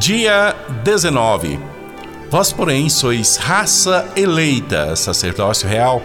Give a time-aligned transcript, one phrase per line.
[0.00, 1.60] Dia 19.
[2.30, 6.02] Vós, porém, sois raça eleita, sacerdócio real,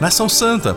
[0.00, 0.76] nação santa,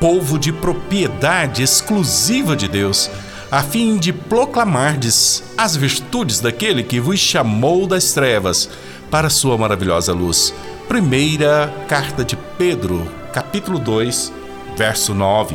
[0.00, 3.10] povo de propriedade exclusiva de Deus,
[3.50, 8.70] a fim de proclamardes as virtudes daquele que vos chamou das trevas
[9.10, 10.54] para sua maravilhosa luz.
[10.88, 14.32] Primeira carta de Pedro, capítulo 2,
[14.78, 15.54] verso 9.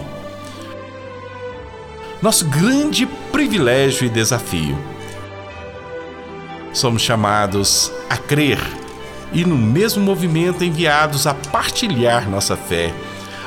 [2.22, 4.93] Nosso grande privilégio e desafio.
[6.74, 8.60] Somos chamados a crer
[9.32, 12.94] e, no mesmo movimento, enviados a partilhar nossa fé.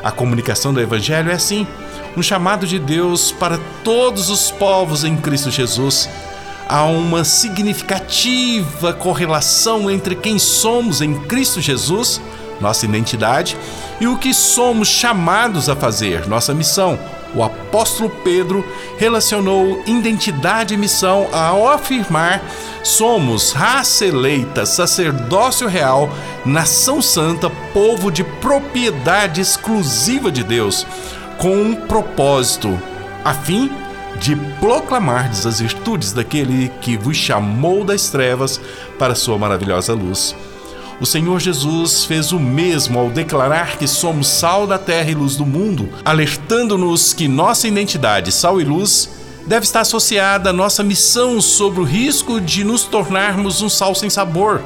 [0.03, 1.67] A comunicação do Evangelho é assim:
[2.17, 6.09] um chamado de Deus para todos os povos em Cristo Jesus
[6.69, 12.21] há uma significativa correlação entre quem somos em Cristo Jesus,
[12.61, 13.57] nossa identidade,
[14.01, 16.99] e o que somos chamados a fazer, nossa missão.
[17.35, 18.65] O apóstolo Pedro
[18.97, 22.43] relacionou identidade e missão ao afirmar:
[22.87, 26.09] somos raça eleita, sacerdócio real,
[26.45, 30.87] nação santa, povo de propriedade exclusiva de Deus,
[31.37, 32.81] com um propósito,
[33.25, 33.73] a fim
[34.21, 38.61] de proclamardes as virtudes daquele que vos chamou das trevas
[38.99, 40.37] para sua maravilhosa luz.
[41.01, 45.35] O Senhor Jesus fez o mesmo ao declarar que somos sal da terra e luz
[45.35, 49.11] do mundo, alertando-nos que nossa identidade, sal e luz,
[49.47, 54.11] deve estar associada à nossa missão sobre o risco de nos tornarmos um sal sem
[54.11, 54.63] sabor,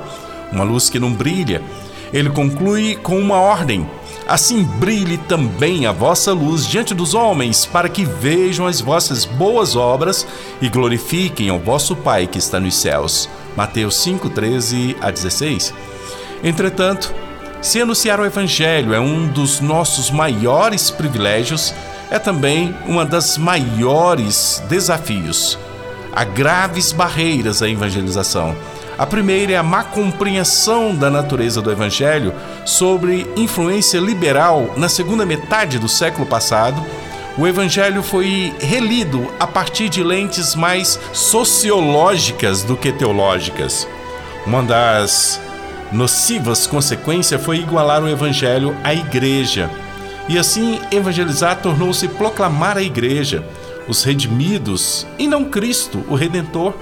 [0.51, 1.63] uma luz que não brilha.
[2.13, 3.89] Ele conclui com uma ordem:
[4.27, 9.77] Assim brilhe também a vossa luz diante dos homens, para que vejam as vossas boas
[9.77, 10.27] obras
[10.61, 13.29] e glorifiquem ao vosso Pai que está nos céus.
[13.57, 15.75] Mateus 5, 13 a 16.
[16.43, 17.15] Entretanto,
[17.61, 21.75] se anunciar o Evangelho é um dos nossos maiores privilégios,
[22.11, 25.59] é também uma das maiores desafios.
[26.13, 28.57] Há graves barreiras à evangelização
[29.01, 32.35] a primeira é a má compreensão da natureza do Evangelho
[32.67, 36.85] sobre influência liberal na segunda metade do século passado.
[37.39, 43.89] O Evangelho foi relido a partir de lentes mais sociológicas do que teológicas.
[44.45, 45.41] Uma das
[45.91, 49.71] nocivas consequências foi igualar o Evangelho à Igreja.
[50.31, 53.45] E assim, evangelizar tornou-se proclamar a Igreja,
[53.89, 56.73] os redimidos, e não Cristo, o Redentor.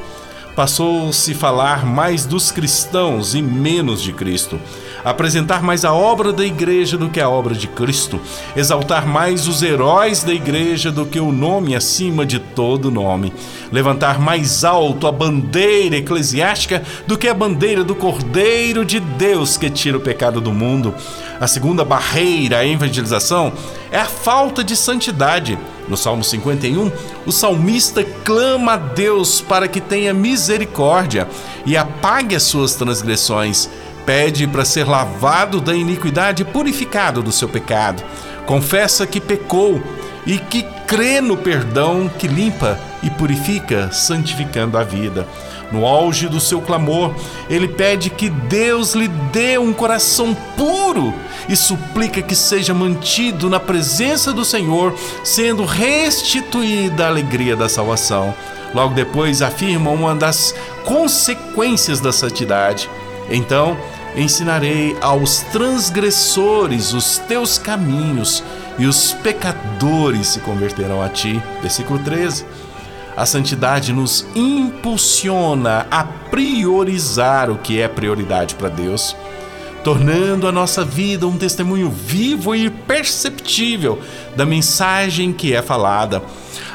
[0.55, 4.61] Passou-se falar mais dos cristãos e menos de Cristo,
[5.09, 8.21] apresentar mais a obra da igreja do que a obra de Cristo,
[8.55, 13.33] exaltar mais os heróis da igreja do que o nome acima de todo nome,
[13.73, 19.71] levantar mais alto a bandeira eclesiástica do que a bandeira do Cordeiro de Deus que
[19.71, 20.95] tira o pecado do mundo.
[21.41, 23.53] A segunda barreira à evangelização
[23.91, 25.59] é a falta de santidade
[25.89, 26.93] no Salmo 51,
[27.27, 31.27] o salmista clama a Deus para que tenha misericórdia
[31.65, 33.71] e apague as suas transgressões.
[34.09, 38.03] Pede para ser lavado da iniquidade e purificado do seu pecado.
[38.47, 39.83] Confessa que pecou
[40.25, 45.29] e que crê no perdão que limpa e purifica, santificando a vida.
[45.71, 47.15] No auge do seu clamor,
[47.51, 51.13] ele pede que Deus lhe dê um coração puro
[51.47, 58.35] e suplica que seja mantido na presença do Senhor, sendo restituída a alegria da salvação.
[58.73, 60.55] Logo depois afirma uma das
[60.87, 62.89] consequências da santidade.
[63.31, 63.77] Então,
[64.19, 68.43] ensinarei aos transgressores os teus caminhos
[68.79, 71.43] e os pecadores se converterão a ti.
[71.63, 72.45] Versículo 13.
[73.17, 79.17] A santidade nos impulsiona a priorizar o que é prioridade para Deus,
[79.83, 84.01] tornando a nossa vida um testemunho vivo e perceptível
[84.37, 86.23] da mensagem que é falada.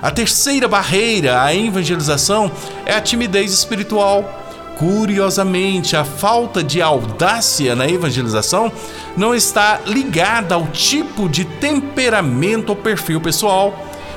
[0.02, 2.52] A terceira barreira à evangelização
[2.86, 4.43] é a timidez espiritual.
[4.78, 8.72] Curiosamente, a falta de audácia na evangelização
[9.16, 13.74] não está ligada ao tipo de temperamento ou perfil pessoal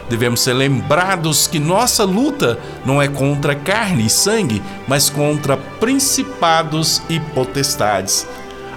[0.08, 7.02] devemos ser lembrados que nossa luta não é contra carne e sangue, mas contra principados
[7.08, 8.26] e potestades.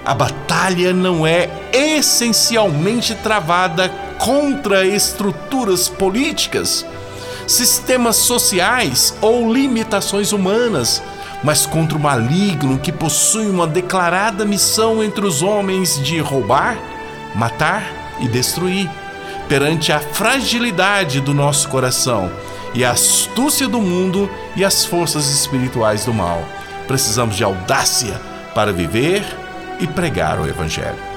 [0.05, 6.85] A batalha não é essencialmente travada contra estruturas políticas,
[7.45, 11.01] sistemas sociais ou limitações humanas,
[11.43, 16.77] mas contra o maligno que possui uma declarada missão entre os homens de roubar,
[17.35, 17.83] matar
[18.19, 18.89] e destruir
[19.47, 22.31] perante a fragilidade do nosso coração
[22.73, 26.43] e a astúcia do mundo e as forças espirituais do mal.
[26.87, 28.19] Precisamos de audácia
[28.53, 29.23] para viver
[29.79, 31.08] e pregar o Evangelho.